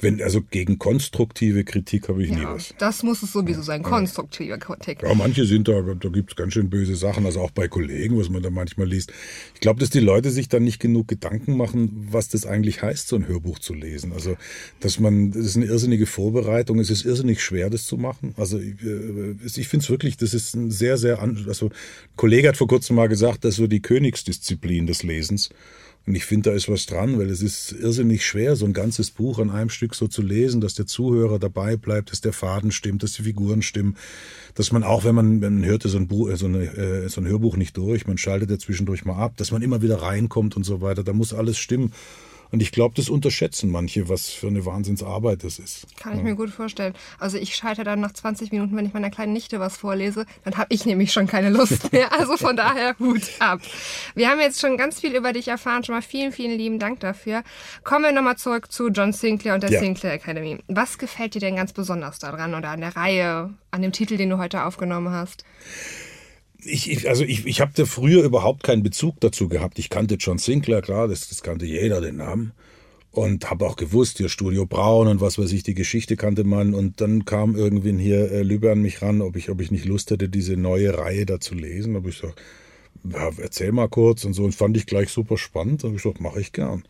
wenn, 0.00 0.20
also 0.22 0.42
gegen 0.42 0.78
konstruktive 0.78 1.64
Kritik 1.64 2.08
habe 2.08 2.22
ich 2.22 2.30
ja, 2.30 2.36
nie 2.36 2.44
was. 2.44 2.74
Das 2.78 3.02
muss 3.02 3.22
es 3.22 3.32
sowieso 3.32 3.62
sein, 3.62 3.82
konstruktive 3.82 4.58
Kritik. 4.58 5.02
Ja, 5.02 5.14
manche 5.14 5.46
sind 5.46 5.68
da, 5.68 5.80
da 5.82 6.08
gibt 6.08 6.30
es 6.30 6.36
ganz 6.36 6.52
schön 6.52 6.68
böse 6.68 6.96
Sachen, 6.96 7.26
also 7.26 7.40
auch 7.40 7.50
bei 7.50 7.68
Kollegen, 7.68 8.18
was 8.18 8.28
man 8.28 8.42
da 8.42 8.50
manchmal 8.50 8.88
liest. 8.88 9.12
Ich 9.54 9.60
glaube, 9.60 9.80
dass 9.80 9.90
die 9.90 10.00
Leute 10.00 10.30
sich 10.30 10.48
dann 10.48 10.64
nicht 10.64 10.80
genug 10.80 11.08
Gedanken 11.08 11.56
machen, 11.56 12.08
was 12.10 12.28
das 12.28 12.44
eigentlich 12.46 12.82
heißt, 12.82 13.08
so 13.08 13.16
ein 13.16 13.28
Hörbuch 13.28 13.58
zu 13.58 13.72
lesen. 13.74 14.12
Also, 14.12 14.36
dass 14.80 14.98
man, 14.98 15.30
das 15.30 15.46
ist 15.46 15.56
eine 15.56 15.66
irrsinnige 15.66 16.06
Vorbereitung, 16.06 16.78
es 16.80 16.90
ist 16.90 17.04
irrsinnig 17.04 17.42
schwer, 17.42 17.70
das 17.70 17.84
zu 17.84 17.96
machen. 17.96 18.34
Also, 18.36 18.58
ich, 18.58 18.82
äh, 18.82 19.36
ich 19.44 19.68
finde 19.68 19.84
es 19.84 19.90
wirklich, 19.90 20.16
das 20.16 20.34
ist 20.34 20.54
ein 20.54 20.70
sehr, 20.70 20.96
sehr, 20.96 21.22
also, 21.22 21.66
ein 21.66 21.72
Kollege 22.16 22.48
hat 22.48 22.56
vor 22.56 22.68
kurzem 22.68 22.96
mal 22.96 23.08
gesagt, 23.08 23.44
das 23.44 23.54
ist 23.54 23.58
so 23.58 23.66
die 23.66 23.80
Königsdisziplin 23.80 24.86
des 24.86 25.02
Lesens. 25.02 25.50
Und 26.06 26.14
ich 26.14 26.26
finde, 26.26 26.50
da 26.50 26.56
ist 26.56 26.68
was 26.68 26.84
dran, 26.84 27.18
weil 27.18 27.30
es 27.30 27.40
ist 27.40 27.72
irrsinnig 27.72 28.26
schwer, 28.26 28.56
so 28.56 28.66
ein 28.66 28.74
ganzes 28.74 29.10
Buch 29.10 29.38
an 29.38 29.50
einem 29.50 29.70
Stück 29.70 29.94
so 29.94 30.06
zu 30.06 30.20
lesen, 30.20 30.60
dass 30.60 30.74
der 30.74 30.86
Zuhörer 30.86 31.38
dabei 31.38 31.76
bleibt, 31.76 32.12
dass 32.12 32.20
der 32.20 32.34
Faden 32.34 32.72
stimmt, 32.72 33.02
dass 33.02 33.12
die 33.12 33.22
Figuren 33.22 33.62
stimmen, 33.62 33.96
dass 34.54 34.70
man 34.70 34.82
auch, 34.82 35.04
wenn 35.04 35.14
man, 35.14 35.40
man 35.40 35.64
hört 35.64 35.82
so 35.82 35.96
ein, 35.96 36.06
Buch, 36.06 36.30
so, 36.36 36.44
eine, 36.46 36.64
äh, 36.64 37.08
so 37.08 37.22
ein 37.22 37.26
Hörbuch 37.26 37.56
nicht 37.56 37.76
durch, 37.78 38.06
man 38.06 38.18
schaltet 38.18 38.50
ja 38.50 38.58
zwischendurch 38.58 39.06
mal 39.06 39.16
ab, 39.16 39.38
dass 39.38 39.50
man 39.50 39.62
immer 39.62 39.80
wieder 39.80 40.02
reinkommt 40.02 40.56
und 40.56 40.64
so 40.64 40.82
weiter, 40.82 41.04
da 41.04 41.14
muss 41.14 41.32
alles 41.32 41.56
stimmen. 41.56 41.92
Und 42.54 42.62
ich 42.62 42.70
glaube, 42.70 42.94
das 42.94 43.08
unterschätzen 43.08 43.68
manche, 43.72 44.08
was 44.08 44.28
für 44.28 44.46
eine 44.46 44.64
Wahnsinnsarbeit 44.64 45.42
das 45.42 45.58
ist. 45.58 45.88
Kann 45.96 46.12
ich 46.12 46.18
ja. 46.18 46.24
mir 46.24 46.36
gut 46.36 46.50
vorstellen. 46.50 46.94
Also 47.18 47.36
ich 47.36 47.56
schalte 47.56 47.82
dann 47.82 47.98
nach 47.98 48.12
20 48.12 48.52
Minuten, 48.52 48.76
wenn 48.76 48.86
ich 48.86 48.92
meiner 48.92 49.10
kleinen 49.10 49.32
Nichte 49.32 49.58
was 49.58 49.76
vorlese, 49.76 50.24
dann 50.44 50.56
habe 50.56 50.72
ich 50.72 50.86
nämlich 50.86 51.12
schon 51.12 51.26
keine 51.26 51.50
Lust 51.50 51.90
mehr. 51.92 52.12
Also 52.12 52.36
von 52.36 52.56
daher 52.56 52.94
Hut 53.00 53.22
ab. 53.40 53.60
Wir 54.14 54.30
haben 54.30 54.38
jetzt 54.38 54.60
schon 54.60 54.76
ganz 54.76 55.00
viel 55.00 55.16
über 55.16 55.32
dich 55.32 55.48
erfahren. 55.48 55.82
Schon 55.82 55.96
mal 55.96 56.00
vielen, 56.00 56.30
vielen 56.30 56.56
lieben 56.56 56.78
Dank 56.78 57.00
dafür. 57.00 57.42
Kommen 57.82 58.04
wir 58.04 58.12
nochmal 58.12 58.36
zurück 58.36 58.70
zu 58.70 58.86
John 58.86 59.12
Sinclair 59.12 59.54
und 59.54 59.64
der 59.64 59.72
ja. 59.72 59.80
Sinclair 59.80 60.12
Academy. 60.12 60.58
Was 60.68 60.98
gefällt 60.98 61.34
dir 61.34 61.40
denn 61.40 61.56
ganz 61.56 61.72
besonders 61.72 62.20
daran 62.20 62.54
oder 62.54 62.68
an 62.68 62.82
der 62.82 62.94
Reihe, 62.94 63.52
an 63.72 63.82
dem 63.82 63.90
Titel, 63.90 64.16
den 64.16 64.30
du 64.30 64.38
heute 64.38 64.64
aufgenommen 64.64 65.10
hast? 65.10 65.44
Ich, 66.64 66.90
ich, 66.90 67.08
also 67.08 67.24
ich, 67.24 67.46
ich 67.46 67.60
habe 67.60 67.72
da 67.74 67.84
früher 67.84 68.22
überhaupt 68.22 68.62
keinen 68.62 68.82
Bezug 68.82 69.20
dazu 69.20 69.48
gehabt. 69.48 69.78
Ich 69.78 69.90
kannte 69.90 70.16
John 70.16 70.38
Sinclair, 70.38 70.82
klar, 70.82 71.08
das, 71.08 71.28
das 71.28 71.42
kannte 71.42 71.66
jeder, 71.66 72.00
den 72.00 72.16
Namen. 72.16 72.52
Und 73.10 73.48
habe 73.48 73.64
auch 73.64 73.76
gewusst, 73.76 74.18
hier 74.18 74.28
Studio 74.28 74.66
Braun 74.66 75.06
und 75.06 75.20
was 75.20 75.38
weiß 75.38 75.52
ich, 75.52 75.62
die 75.62 75.74
Geschichte 75.74 76.16
kannte 76.16 76.42
man. 76.42 76.74
Und 76.74 77.00
dann 77.00 77.24
kam 77.24 77.54
irgendwann 77.54 77.98
hier 77.98 78.30
äh, 78.32 78.42
Lübe 78.42 78.72
an 78.72 78.82
mich 78.82 79.02
ran, 79.02 79.22
ob 79.22 79.36
ich, 79.36 79.50
ob 79.50 79.60
ich 79.60 79.70
nicht 79.70 79.84
Lust 79.84 80.10
hätte, 80.10 80.28
diese 80.28 80.56
neue 80.56 80.98
Reihe 80.98 81.24
da 81.24 81.38
zu 81.38 81.54
lesen. 81.54 81.94
Habe 81.94 82.08
ich 82.08 82.20
gesagt, 82.20 82.42
ja, 83.04 83.30
erzähl 83.38 83.70
mal 83.70 83.88
kurz 83.88 84.24
und 84.24 84.32
so. 84.32 84.42
Und 84.42 84.54
fand 84.54 84.76
ich 84.76 84.86
gleich 84.86 85.10
super 85.10 85.38
spannend. 85.38 85.84
Habe 85.84 85.94
ich 85.94 86.02
gesagt, 86.02 86.20
mache 86.20 86.40
ich 86.40 86.52
gern. 86.52 86.82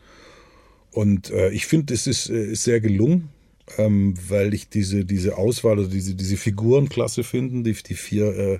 Und 0.89 1.29
äh, 1.29 1.51
ich 1.51 1.67
finde, 1.67 1.93
es 1.93 2.07
ist, 2.07 2.29
äh, 2.29 2.53
ist 2.53 2.63
sehr 2.63 2.79
gelungen, 2.79 3.29
ähm, 3.77 4.15
weil 4.27 4.55
ich 4.55 4.67
diese, 4.67 5.05
diese 5.05 5.37
Auswahl 5.37 5.77
oder 5.77 5.89
diese, 5.89 6.15
diese 6.15 6.37
Figurenklasse 6.37 7.23
finde, 7.23 7.69
die, 7.69 7.83
die 7.83 7.93
vier 7.93 8.35
äh, 8.35 8.59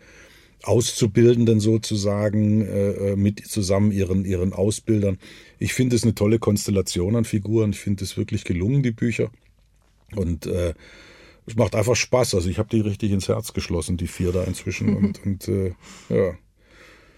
Auszubildenden 0.63 1.59
sozusagen 1.59 2.61
äh, 2.61 2.91
äh, 2.91 3.15
mit 3.15 3.45
zusammen 3.47 3.91
ihren, 3.91 4.25
ihren 4.25 4.53
Ausbildern. 4.53 5.17
Ich 5.59 5.73
finde 5.73 5.95
es 5.95 6.03
eine 6.03 6.15
tolle 6.15 6.39
Konstellation 6.39 7.15
an 7.15 7.25
Figuren. 7.25 7.71
Ich 7.71 7.79
finde 7.79 8.03
es 8.03 8.17
wirklich 8.17 8.43
gelungen, 8.43 8.81
die 8.81 8.91
Bücher. 8.91 9.29
Und 10.15 10.45
äh, 10.47 10.73
es 11.45 11.55
macht 11.55 11.75
einfach 11.75 11.95
Spaß. 11.95 12.35
Also 12.35 12.49
ich 12.49 12.57
habe 12.57 12.69
die 12.69 12.81
richtig 12.81 13.11
ins 13.11 13.27
Herz 13.27 13.53
geschlossen, 13.53 13.97
die 13.97 14.07
vier 14.07 14.31
da 14.31 14.43
inzwischen. 14.43 14.95
und, 14.97 15.23
und 15.25 15.47
äh, 15.47 15.73
ja. 16.09 16.35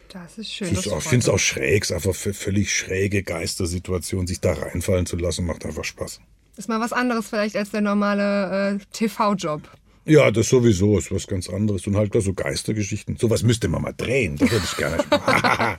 Das 0.09 0.37
ist 0.37 0.53
schön. 0.53 0.69
Ich 0.71 0.79
finde 0.79 1.17
es 1.17 1.29
auch 1.29 1.39
schräg, 1.39 1.83
es 1.83 1.89
ist 1.89 1.95
einfach 1.95 2.15
völlig 2.15 2.73
schräge 2.73 3.23
Geistersituation, 3.23 4.25
sich 4.25 4.39
da 4.39 4.53
reinfallen 4.53 5.05
zu 5.05 5.17
lassen, 5.17 5.45
macht 5.45 5.65
einfach 5.65 5.83
Spaß. 5.83 6.21
Ist 6.55 6.69
mal 6.69 6.79
was 6.79 6.93
anderes 6.93 7.27
vielleicht 7.27 7.55
als 7.55 7.71
der 7.71 7.81
normale 7.81 8.75
äh, 8.75 8.79
TV-Job. 8.93 9.69
Ja, 10.07 10.31
das 10.31 10.47
sowieso 10.47 10.97
ist 10.97 11.11
was 11.11 11.27
ganz 11.27 11.49
anderes. 11.49 11.85
Und 11.85 11.97
halt 11.97 12.15
da 12.15 12.21
so 12.21 12.33
Geistergeschichten. 12.33 13.17
Sowas 13.17 13.43
müsste 13.43 13.67
man 13.67 13.81
mal 13.81 13.93
drehen. 13.95 14.37
Das 14.37 14.49
würde 14.49 14.65
ich 14.65 14.77
gerne 14.77 14.97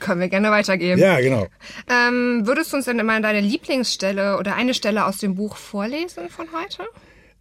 Können 0.00 0.20
wir 0.20 0.28
gerne 0.28 0.50
weitergeben. 0.50 1.00
Ja, 1.00 1.20
genau. 1.20 1.46
Ähm, 1.88 2.42
würdest 2.46 2.72
du 2.72 2.76
uns 2.76 2.86
denn 2.86 2.98
immer 2.98 3.20
deine 3.20 3.40
Lieblingsstelle 3.40 4.38
oder 4.38 4.56
eine 4.56 4.74
Stelle 4.74 5.06
aus 5.06 5.18
dem 5.18 5.36
Buch 5.36 5.56
vorlesen 5.56 6.28
von 6.28 6.46
heute? 6.52 6.82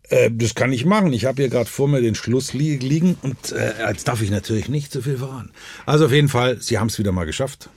Äh, 0.10 0.30
das 0.32 0.54
kann 0.54 0.72
ich 0.72 0.86
machen. 0.86 1.14
Ich 1.14 1.26
habe 1.26 1.42
hier 1.42 1.50
gerade 1.50 1.70
vor 1.70 1.88
mir 1.88 2.02
den 2.02 2.14
Schluss 2.14 2.54
li 2.54 2.78
liegen 2.78 3.18
und 3.24 3.52
äh, 3.52 3.74
jetzt 3.90 4.08
darf 4.08 4.22
ich 4.22 4.30
natürlich 4.30 4.70
nicht 4.70 4.92
so 4.92 5.02
viel 5.02 5.18
voran. 5.18 5.52
Also 5.88 6.06
auf 6.06 6.12
jeden 6.12 6.30
Fall, 6.30 6.62
Sie 6.62 6.78
haben 6.78 6.88
es 6.88 7.00
wieder 7.00 7.12
mal 7.12 7.26
geschafft. 7.26 7.70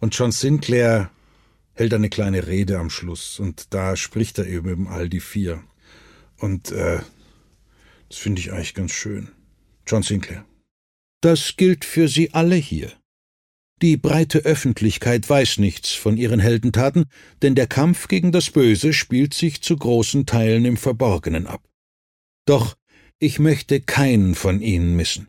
Und 0.00 0.16
John 0.18 0.32
Sinclair 0.32 1.10
hält 1.74 1.94
eine 1.94 2.08
kleine 2.08 2.46
Rede 2.48 2.78
am 2.78 2.90
Schluss 2.90 3.38
und 3.38 3.72
da 3.72 3.94
spricht 3.94 4.38
er 4.38 4.46
eben 4.46 4.88
all 4.88 5.08
die 5.08 5.20
vier. 5.20 5.62
Und 6.38 6.72
äh, 6.72 6.98
Das 8.08 8.18
finde 8.18 8.40
ich 8.40 8.52
eigentlich 8.52 8.74
ganz 8.74 8.92
schön. 8.92 9.28
John 9.86 10.02
Sinclair. 10.02 10.44
Das 11.20 11.56
gilt 11.56 11.84
für 11.84 12.08
Sie 12.08 12.32
alle 12.32 12.56
hier. 12.56 12.92
Die 13.82 13.96
breite 13.96 14.40
Öffentlichkeit 14.40 15.28
weiß 15.28 15.58
nichts 15.58 15.92
von 15.92 16.16
ihren 16.16 16.40
Heldentaten, 16.40 17.06
denn 17.42 17.54
der 17.54 17.66
Kampf 17.66 18.08
gegen 18.08 18.30
das 18.30 18.50
Böse 18.50 18.92
spielt 18.92 19.34
sich 19.34 19.62
zu 19.62 19.76
großen 19.76 20.26
Teilen 20.26 20.64
im 20.64 20.76
Verborgenen 20.76 21.46
ab. 21.46 21.68
Doch 22.46 22.76
ich 23.18 23.38
möchte 23.38 23.80
keinen 23.80 24.34
von 24.34 24.60
Ihnen 24.60 24.96
missen. 24.96 25.28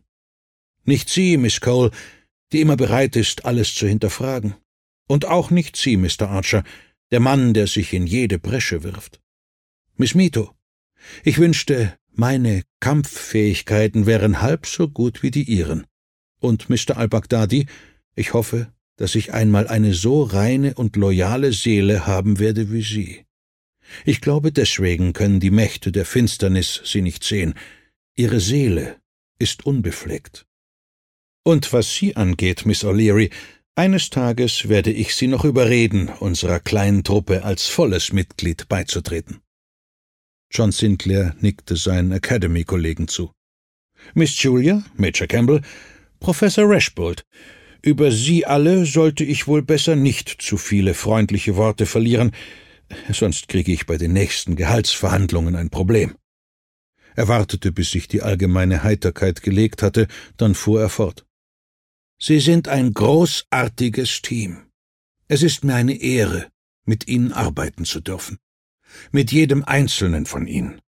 Nicht 0.83 1.09
Sie, 1.09 1.37
Miss 1.37 1.61
Cole, 1.61 1.91
die 2.51 2.61
immer 2.61 2.77
bereit 2.77 3.15
ist, 3.15 3.45
alles 3.45 3.73
zu 3.73 3.87
hinterfragen. 3.87 4.55
Und 5.07 5.25
auch 5.25 5.49
nicht 5.49 5.75
Sie, 5.75 5.97
Mr. 5.97 6.29
Archer, 6.29 6.63
der 7.11 7.19
Mann, 7.19 7.53
der 7.53 7.67
sich 7.67 7.93
in 7.93 8.07
jede 8.07 8.39
Bresche 8.39 8.83
wirft. 8.83 9.21
Miss 9.97 10.15
Mito, 10.15 10.55
ich 11.23 11.37
wünschte, 11.37 11.97
meine 12.17 12.63
Kampffähigkeiten 12.79 14.05
wären 14.05 14.41
halb 14.41 14.65
so 14.65 14.87
gut 14.87 15.23
wie 15.23 15.31
die 15.31 15.43
Ihren. 15.43 15.85
Und 16.39 16.69
Mr. 16.69 16.97
al-Baghdadi, 16.97 17.67
ich 18.15 18.33
hoffe, 18.33 18.71
dass 18.97 19.15
ich 19.15 19.33
einmal 19.33 19.67
eine 19.67 19.93
so 19.93 20.23
reine 20.23 20.73
und 20.75 20.95
loyale 20.95 21.51
Seele 21.51 22.07
haben 22.07 22.39
werde 22.39 22.71
wie 22.71 22.81
Sie. 22.81 23.25
Ich 24.03 24.21
glaube, 24.21 24.51
deswegen 24.51 25.13
können 25.13 25.39
die 25.39 25.51
Mächte 25.51 25.91
der 25.91 26.05
Finsternis 26.05 26.81
Sie 26.85 27.01
nicht 27.01 27.23
sehen. 27.23 27.53
Ihre 28.15 28.39
Seele 28.39 28.97
ist 29.37 29.65
unbefleckt. 29.65 30.45
Und 31.43 31.71
was 31.73 31.93
Sie 31.93 32.15
angeht, 32.15 32.65
Miss 32.65 32.83
O'Leary, 32.83 33.31
eines 33.75 34.09
Tages 34.09 34.69
werde 34.69 34.91
ich 34.91 35.15
Sie 35.15 35.27
noch 35.27 35.43
überreden, 35.43 36.07
unserer 36.07 36.59
kleinen 36.59 37.03
Truppe 37.03 37.43
als 37.43 37.67
volles 37.67 38.13
Mitglied 38.13 38.67
beizutreten. 38.69 39.41
John 40.55 40.71
Sinclair 40.71 41.35
nickte 41.41 41.75
seinen 41.75 42.13
Academy-Kollegen 42.13 43.09
zu. 43.09 43.33
Miss 44.13 44.41
Julia, 44.41 44.85
Major 44.95 45.27
Campbell, 45.27 45.61
Professor 46.21 46.63
Rashbold, 46.65 47.25
über 47.81 48.09
Sie 48.09 48.45
alle 48.45 48.85
sollte 48.85 49.25
ich 49.25 49.47
wohl 49.47 49.61
besser 49.61 49.97
nicht 49.97 50.29
zu 50.29 50.55
viele 50.55 50.93
freundliche 50.93 51.57
Worte 51.57 51.85
verlieren, 51.85 52.31
sonst 53.11 53.49
kriege 53.49 53.73
ich 53.73 53.85
bei 53.85 53.97
den 53.97 54.13
nächsten 54.13 54.55
Gehaltsverhandlungen 54.55 55.57
ein 55.57 55.69
Problem. 55.69 56.15
Er 57.15 57.27
wartete, 57.27 57.73
bis 57.73 57.91
sich 57.91 58.07
die 58.07 58.21
allgemeine 58.21 58.83
Heiterkeit 58.83 59.41
gelegt 59.41 59.81
hatte, 59.81 60.07
dann 60.37 60.55
fuhr 60.55 60.79
er 60.79 60.89
fort. 60.89 61.25
Sie 62.17 62.39
sind 62.39 62.69
ein 62.69 62.93
großartiges 62.93 64.21
Team. 64.21 64.63
Es 65.27 65.43
ist 65.43 65.65
mir 65.65 65.75
eine 65.75 65.99
Ehre, 65.99 66.47
mit 66.85 67.09
Ihnen 67.09 67.33
arbeiten 67.33 67.83
zu 67.83 67.99
dürfen. 67.99 68.37
Mit 69.11 69.31
jedem 69.31 69.63
einzelnen 69.63 70.25
von 70.25 70.47
Ihnen. 70.47 70.81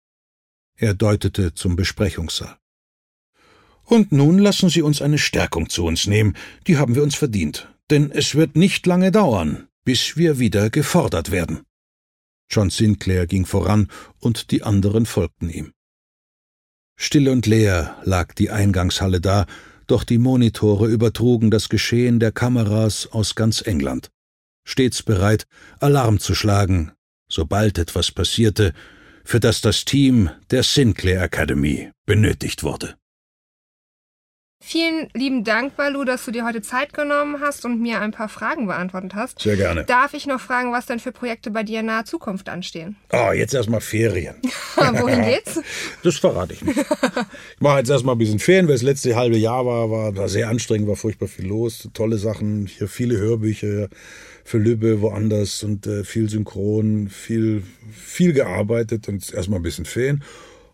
Er 0.75 0.93
deutete 0.93 1.53
zum 1.53 1.75
Besprechungssaal. 1.75 2.57
Und 3.83 4.11
nun 4.11 4.37
lassen 4.37 4.69
Sie 4.69 4.81
uns 4.81 5.01
eine 5.01 5.17
Stärkung 5.17 5.69
zu 5.69 5.85
uns 5.85 6.07
nehmen, 6.07 6.35
die 6.67 6.77
haben 6.77 6.95
wir 6.95 7.03
uns 7.03 7.15
verdient, 7.15 7.73
denn 7.89 8.11
es 8.11 8.35
wird 8.35 8.55
nicht 8.55 8.85
lange 8.85 9.11
dauern, 9.11 9.67
bis 9.85 10.17
wir 10.17 10.39
wieder 10.39 10.69
gefordert 10.69 11.31
werden. 11.31 11.61
John 12.49 12.69
Sinclair 12.69 13.27
ging 13.27 13.45
voran, 13.45 13.89
und 14.19 14.51
die 14.51 14.63
anderen 14.63 15.05
folgten 15.05 15.49
ihm. 15.49 15.73
Still 16.97 17.29
und 17.29 17.45
leer 17.45 17.97
lag 18.03 18.33
die 18.33 18.49
Eingangshalle 18.49 19.21
da, 19.21 19.45
doch 19.85 20.03
die 20.03 20.17
Monitore 20.17 20.87
übertrugen 20.87 21.49
das 21.49 21.69
Geschehen 21.69 22.19
der 22.19 22.31
Kameras 22.31 23.07
aus 23.11 23.35
ganz 23.35 23.61
England, 23.61 24.09
stets 24.65 25.03
bereit, 25.03 25.47
Alarm 25.79 26.19
zu 26.19 26.35
schlagen, 26.35 26.91
sobald 27.29 27.77
etwas 27.77 28.11
passierte, 28.11 28.73
für 29.23 29.39
das 29.39 29.61
das 29.61 29.85
Team 29.85 30.29
der 30.51 30.63
Sinclair 30.63 31.21
Academy 31.21 31.91
benötigt 32.05 32.63
wurde. 32.63 32.95
Vielen 34.59 35.07
lieben 35.13 35.43
Dank, 35.43 35.77
Balu, 35.77 36.03
dass 36.03 36.25
du 36.25 36.31
dir 36.31 36.43
heute 36.43 36.61
Zeit 36.61 36.91
genommen 36.91 37.39
hast 37.39 37.63
und 37.63 37.79
mir 37.79 38.01
ein 38.01 38.11
paar 38.11 38.27
Fragen 38.27 38.65
beantwortet 38.65 39.13
hast. 39.13 39.39
Sehr 39.39 39.55
gerne. 39.55 39.85
Darf 39.85 40.13
ich 40.13 40.25
noch 40.25 40.41
fragen, 40.41 40.73
was 40.73 40.87
denn 40.87 40.99
für 40.99 41.11
Projekte 41.11 41.51
bei 41.51 41.63
dir 41.63 41.81
in 41.81 41.85
naher 41.85 42.05
Zukunft 42.05 42.49
anstehen? 42.49 42.97
Oh, 43.13 43.31
jetzt 43.31 43.53
erstmal 43.53 43.81
Ferien. 43.81 44.35
Wohin 44.75 45.21
geht's? 45.21 45.61
Das 46.03 46.17
verrate 46.17 46.53
ich 46.53 46.63
nicht. 46.63 46.77
Ich 46.79 47.61
mache 47.61 47.79
jetzt 47.79 47.89
erstmal 47.89 48.15
ein 48.15 48.17
bisschen 48.17 48.39
Ferien, 48.39 48.67
weil 48.67 48.75
das 48.75 48.81
letzte 48.81 49.15
halbe 49.15 49.37
Jahr 49.37 49.65
war, 49.65 49.91
war 49.91 50.11
da 50.11 50.27
sehr 50.27 50.49
anstrengend, 50.49 50.87
war 50.87 50.95
furchtbar 50.95 51.27
viel 51.27 51.47
los, 51.47 51.89
tolle 51.93 52.17
Sachen, 52.17 52.65
hier 52.67 52.87
viele 52.87 53.17
Hörbücher 53.17 53.89
für 54.43 54.57
Lübbe, 54.57 55.01
woanders 55.01 55.63
und 55.63 55.85
äh, 55.87 56.03
viel 56.03 56.29
Synchron, 56.29 57.09
viel, 57.09 57.63
viel 57.91 58.33
gearbeitet 58.33 59.07
und 59.07 59.33
erstmal 59.33 59.59
ein 59.59 59.63
bisschen 59.63 59.85
Ferien. 59.85 60.23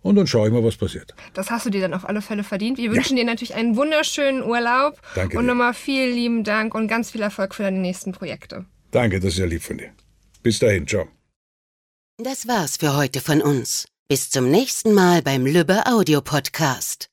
Und 0.03 0.15
dann 0.15 0.27
schaue 0.27 0.47
ich 0.47 0.53
mal, 0.53 0.63
was 0.63 0.75
passiert. 0.75 1.15
Das 1.33 1.49
hast 1.49 1.65
du 1.65 1.69
dir 1.69 1.81
dann 1.81 1.93
auf 1.93 2.07
alle 2.07 2.21
Fälle 2.21 2.43
verdient. 2.43 2.77
Wir 2.77 2.91
wünschen 2.91 3.15
dir 3.15 3.23
natürlich 3.23 3.55
einen 3.55 3.75
wunderschönen 3.77 4.43
Urlaub. 4.43 4.99
Danke 5.15 5.37
Und 5.39 5.45
nochmal 5.45 5.73
vielen 5.73 6.13
lieben 6.13 6.43
Dank 6.43 6.75
und 6.75 6.87
ganz 6.87 7.09
viel 7.11 7.21
Erfolg 7.21 7.55
für 7.55 7.63
deine 7.63 7.79
nächsten 7.79 8.11
Projekte. 8.11 8.65
Danke, 8.91 9.19
das 9.19 9.33
ist 9.33 9.39
ja 9.39 9.45
lieb 9.45 9.63
von 9.63 9.77
dir. 9.77 9.91
Bis 10.43 10.59
dahin, 10.59 10.85
ciao. 10.85 11.07
Das 12.17 12.47
war's 12.47 12.77
für 12.77 12.95
heute 12.95 13.21
von 13.21 13.41
uns. 13.41 13.87
Bis 14.09 14.29
zum 14.29 14.51
nächsten 14.51 14.93
Mal 14.93 15.21
beim 15.21 15.45
Lübbe 15.45 15.85
Audio 15.87 16.21
Podcast. 16.21 17.12